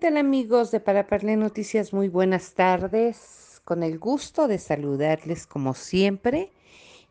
¿Qué 0.00 0.06
tal 0.06 0.16
amigos 0.16 0.70
de 0.70 0.80
Para 0.80 1.06
Parlé 1.06 1.36
Noticias? 1.36 1.92
Muy 1.92 2.08
buenas 2.08 2.54
tardes 2.54 3.60
con 3.66 3.82
el 3.82 3.98
gusto 3.98 4.48
de 4.48 4.56
saludarles 4.56 5.46
como 5.46 5.74
siempre. 5.74 6.52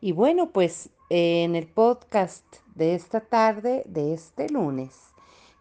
Y 0.00 0.10
bueno, 0.10 0.50
pues 0.50 0.90
en 1.08 1.54
el 1.54 1.68
podcast 1.68 2.44
de 2.74 2.96
esta 2.96 3.20
tarde, 3.20 3.84
de 3.86 4.12
este 4.12 4.48
lunes, 4.48 4.98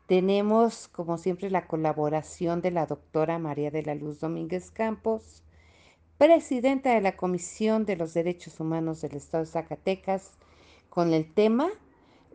tenemos 0.07 0.87
como 0.87 1.19
siempre 1.19 1.51
la 1.51 1.67
colaboración 1.67 2.61
de 2.61 2.71
la 2.71 2.87
doctora 2.87 3.37
María 3.37 3.69
de 3.69 3.83
la 3.83 3.93
Luz 3.93 4.19
Domínguez 4.19 4.71
Campos, 4.71 5.43
presidenta 6.17 6.95
de 6.95 7.01
la 7.01 7.15
Comisión 7.15 7.85
de 7.85 7.95
los 7.95 8.15
Derechos 8.15 8.59
Humanos 8.59 9.01
del 9.01 9.15
Estado 9.15 9.43
de 9.43 9.51
Zacatecas, 9.51 10.31
con 10.89 11.13
el 11.13 11.31
tema 11.31 11.69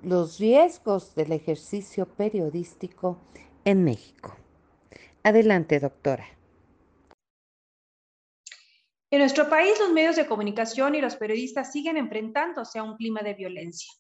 Los 0.03 0.39
riesgos 0.39 1.17
del 1.17 1.33
ejercicio 1.33 2.07
periodístico 2.07 3.19
en 3.65 3.83
México. 3.83 4.37
Adelante, 5.27 5.81
doctora. 5.81 6.27
En 9.11 9.21
nuestro 9.21 9.49
país, 9.49 9.73
los 9.81 9.91
medios 9.91 10.17
de 10.17 10.27
comunicación 10.27 10.95
y 10.95 11.01
los 11.01 11.17
periodistas 11.17 11.73
siguen 11.73 11.97
enfrentándose 11.97 12.79
a 12.79 12.83
un 12.83 12.97
clima 12.97 13.23
de 13.23 13.33
violencia. 13.33 13.91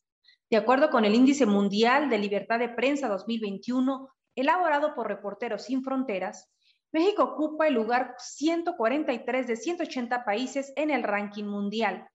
De 0.50 0.58
acuerdo 0.58 0.90
con 0.90 1.06
el 1.06 1.14
Índice 1.14 1.46
Mundial 1.46 2.10
de 2.10 2.18
Libertad 2.18 2.58
de 2.58 2.68
Prensa 2.68 3.08
2021, 3.08 4.10
elaborado 4.36 4.94
por 4.94 5.08
Reporteros 5.08 5.62
Sin 5.62 5.82
Fronteras, 5.82 6.52
México 6.92 7.24
ocupa 7.24 7.68
el 7.68 7.74
lugar 7.74 8.16
143 8.18 9.46
de 9.46 9.56
180 9.56 10.24
países 10.26 10.74
en 10.76 10.90
el 10.90 11.02
ranking 11.02 11.44
mundial 11.44 12.06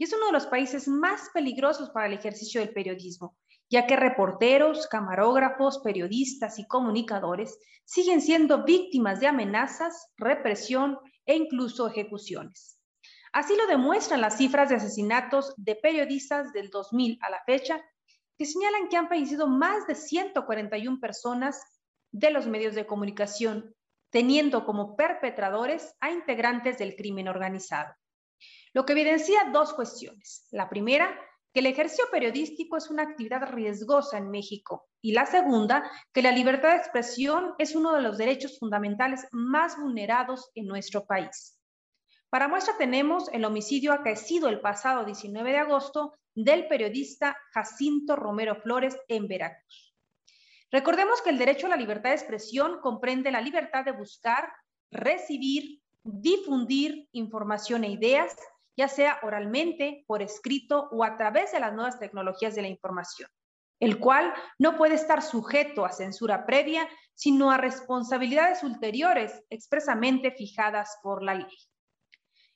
y 0.00 0.04
es 0.04 0.14
uno 0.14 0.28
de 0.28 0.32
los 0.32 0.46
países 0.46 0.88
más 0.88 1.28
peligrosos 1.34 1.90
para 1.90 2.06
el 2.06 2.14
ejercicio 2.14 2.62
del 2.62 2.72
periodismo, 2.72 3.36
ya 3.68 3.86
que 3.86 3.96
reporteros, 3.96 4.86
camarógrafos, 4.86 5.80
periodistas 5.80 6.58
y 6.58 6.66
comunicadores 6.66 7.58
siguen 7.84 8.22
siendo 8.22 8.64
víctimas 8.64 9.20
de 9.20 9.26
amenazas, 9.26 10.08
represión 10.16 10.98
e 11.26 11.36
incluso 11.36 11.86
ejecuciones. 11.86 12.78
Así 13.34 13.54
lo 13.54 13.66
demuestran 13.66 14.22
las 14.22 14.38
cifras 14.38 14.70
de 14.70 14.76
asesinatos 14.76 15.52
de 15.58 15.76
periodistas 15.76 16.50
del 16.54 16.70
2000 16.70 17.18
a 17.20 17.28
la 17.28 17.44
fecha, 17.44 17.78
que 18.38 18.46
señalan 18.46 18.88
que 18.88 18.96
han 18.96 19.10
fallecido 19.10 19.48
más 19.48 19.86
de 19.86 19.96
141 19.96 20.98
personas 20.98 21.60
de 22.10 22.30
los 22.30 22.46
medios 22.46 22.74
de 22.74 22.86
comunicación, 22.86 23.76
teniendo 24.08 24.64
como 24.64 24.96
perpetradores 24.96 25.94
a 26.00 26.10
integrantes 26.10 26.78
del 26.78 26.96
crimen 26.96 27.28
organizado. 27.28 27.94
Lo 28.72 28.84
que 28.84 28.92
evidencia 28.92 29.50
dos 29.52 29.72
cuestiones. 29.74 30.46
La 30.50 30.68
primera, 30.68 31.18
que 31.52 31.60
el 31.60 31.66
ejercicio 31.66 32.04
periodístico 32.10 32.76
es 32.76 32.90
una 32.90 33.02
actividad 33.02 33.50
riesgosa 33.50 34.18
en 34.18 34.30
México 34.30 34.88
y 35.02 35.12
la 35.12 35.26
segunda, 35.26 35.90
que 36.12 36.22
la 36.22 36.32
libertad 36.32 36.70
de 36.70 36.76
expresión 36.76 37.54
es 37.58 37.74
uno 37.74 37.94
de 37.94 38.02
los 38.02 38.18
derechos 38.18 38.58
fundamentales 38.58 39.26
más 39.32 39.78
vulnerados 39.78 40.50
en 40.54 40.66
nuestro 40.66 41.06
país. 41.06 41.58
Para 42.28 42.46
muestra 42.46 42.76
tenemos 42.78 43.28
el 43.32 43.44
homicidio 43.44 43.92
acaecido 43.92 44.48
el 44.48 44.60
pasado 44.60 45.04
19 45.04 45.50
de 45.50 45.58
agosto 45.58 46.14
del 46.34 46.68
periodista 46.68 47.36
Jacinto 47.52 48.14
Romero 48.14 48.54
Flores 48.54 48.96
en 49.08 49.26
Veracruz. 49.26 49.96
Recordemos 50.70 51.20
que 51.22 51.30
el 51.30 51.38
derecho 51.38 51.66
a 51.66 51.70
la 51.70 51.76
libertad 51.76 52.10
de 52.10 52.16
expresión 52.16 52.80
comprende 52.80 53.32
la 53.32 53.40
libertad 53.40 53.84
de 53.84 53.90
buscar, 53.90 54.52
recibir, 54.92 55.80
difundir 56.04 57.08
información 57.12 57.84
e 57.84 57.90
ideas 57.90 58.36
ya 58.80 58.88
sea 58.88 59.20
oralmente, 59.22 60.04
por 60.06 60.22
escrito 60.22 60.88
o 60.90 61.04
a 61.04 61.18
través 61.18 61.52
de 61.52 61.60
las 61.60 61.74
nuevas 61.74 61.98
tecnologías 61.98 62.54
de 62.54 62.62
la 62.62 62.68
información, 62.68 63.28
el 63.78 63.98
cual 63.98 64.32
no 64.58 64.78
puede 64.78 64.94
estar 64.94 65.20
sujeto 65.20 65.84
a 65.84 65.92
censura 65.92 66.46
previa, 66.46 66.88
sino 67.14 67.50
a 67.50 67.58
responsabilidades 67.58 68.62
ulteriores 68.62 69.42
expresamente 69.50 70.30
fijadas 70.30 70.98
por 71.02 71.22
la 71.22 71.34
ley. 71.34 71.58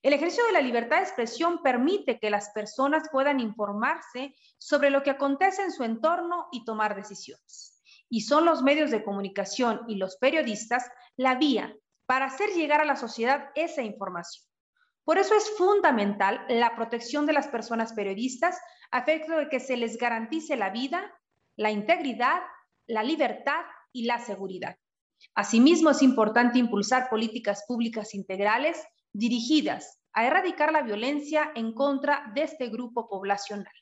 El 0.03 0.15
ejercicio 0.15 0.47
de 0.47 0.53
la 0.53 0.62
libertad 0.62 0.97
de 0.97 1.03
expresión 1.03 1.62
permite 1.62 2.19
que 2.19 2.31
las 2.31 2.50
personas 2.50 3.09
puedan 3.12 3.38
informarse 3.38 4.34
sobre 4.56 4.88
lo 4.88 5.03
que 5.03 5.11
acontece 5.11 5.62
en 5.62 5.72
su 5.72 5.82
entorno 5.84 6.47
y 6.53 6.65
tomar 6.65 6.97
decisiones. 6.97 7.82
Y 8.09 8.22
son 8.22 8.47
los 8.47 8.62
medios 8.62 8.91
de 8.91 9.05
comunicación 9.05 9.82
y 9.88 9.97
los 9.97 10.16
periodistas 10.16 10.91
la 11.16 11.34
vía 11.34 11.75
para 12.06 12.26
hacer 12.26 12.50
llegar 12.50 12.81
a 12.81 12.84
la 12.84 12.97
sociedad 12.97 13.50
esa 13.54 13.82
información. 13.82 14.44
Por 15.04 15.19
eso 15.19 15.34
es 15.34 15.50
fundamental 15.56 16.44
la 16.48 16.75
protección 16.75 17.26
de 17.26 17.34
las 17.34 17.48
personas 17.48 17.92
periodistas 17.92 18.59
a 18.91 19.00
efecto 19.00 19.37
de 19.37 19.48
que 19.48 19.60
se 19.60 19.76
les 19.76 19.98
garantice 19.98 20.56
la 20.56 20.70
vida, 20.70 21.12
la 21.56 21.70
integridad, 21.70 22.41
la 22.87 23.03
libertad 23.03 23.64
y 23.93 24.06
la 24.06 24.19
seguridad. 24.19 24.76
Asimismo, 25.34 25.91
es 25.91 26.03
importante 26.03 26.59
impulsar 26.59 27.09
políticas 27.09 27.64
públicas 27.66 28.14
integrales 28.14 28.82
dirigidas 29.12 30.00
a 30.12 30.26
erradicar 30.26 30.72
la 30.72 30.82
violencia 30.82 31.50
en 31.54 31.75
contra 31.75 32.31
de 32.34 32.43
este 32.43 32.69
grupo 32.69 33.09
poblacional. 33.09 33.72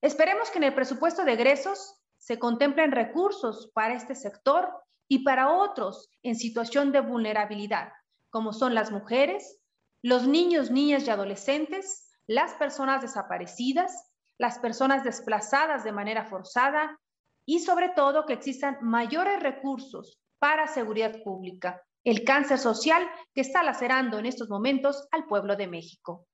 Esperemos 0.00 0.50
que 0.50 0.58
en 0.58 0.64
el 0.64 0.74
presupuesto 0.74 1.24
de 1.24 1.32
egresos 1.32 1.96
se 2.16 2.38
contemplen 2.38 2.92
recursos 2.92 3.70
para 3.74 3.94
este 3.94 4.14
sector 4.14 4.68
y 5.08 5.24
para 5.24 5.52
otros 5.52 6.10
en 6.22 6.36
situación 6.36 6.92
de 6.92 7.00
vulnerabilidad, 7.00 7.92
como 8.30 8.52
son 8.52 8.74
las 8.74 8.90
mujeres, 8.90 9.60
los 10.02 10.26
niños, 10.26 10.70
niñas 10.70 11.06
y 11.06 11.10
adolescentes, 11.10 12.10
las 12.26 12.54
personas 12.54 13.02
desaparecidas, 13.02 14.12
las 14.38 14.58
personas 14.58 15.04
desplazadas 15.04 15.84
de 15.84 15.92
manera 15.92 16.24
forzada 16.24 16.98
y 17.44 17.60
sobre 17.60 17.90
todo 17.90 18.26
que 18.26 18.32
existan 18.32 18.78
mayores 18.80 19.40
recursos 19.40 20.20
para 20.38 20.66
seguridad 20.66 21.22
pública, 21.22 21.82
el 22.04 22.24
cáncer 22.24 22.58
social 22.58 23.08
que 23.34 23.42
está 23.42 23.62
lacerando 23.62 24.18
en 24.18 24.26
estos 24.26 24.48
momentos 24.48 25.06
al 25.12 25.26
pueblo 25.26 25.56
de 25.56 25.68
México. 25.68 26.26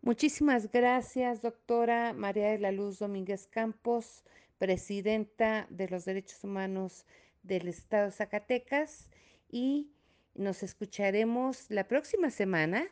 Muchísimas 0.00 0.70
gracias, 0.70 1.42
doctora 1.42 2.12
María 2.12 2.50
de 2.50 2.58
la 2.58 2.70
Luz 2.70 3.00
Domínguez 3.00 3.48
Campos, 3.48 4.24
presidenta 4.58 5.66
de 5.70 5.88
los 5.88 6.04
Derechos 6.04 6.42
Humanos 6.44 7.06
del 7.42 7.68
Estado 7.68 8.06
de 8.06 8.12
Zacatecas 8.12 9.08
y 9.50 9.90
nos 10.34 10.62
escucharemos 10.62 11.66
la 11.70 11.88
próxima 11.88 12.30
semana 12.30 12.86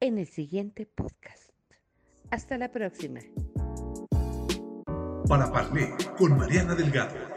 en 0.00 0.18
el 0.18 0.26
siguiente 0.26 0.86
podcast. 0.86 1.50
Hasta 2.30 2.56
la 2.58 2.70
próxima. 2.70 3.20
Para 5.28 5.50
Parler 5.52 5.90
con 6.16 6.36
Mariana 6.36 6.74
Delgado. 6.74 7.31